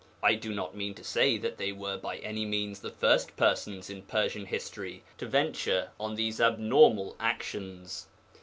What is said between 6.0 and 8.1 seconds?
these abnormal actions.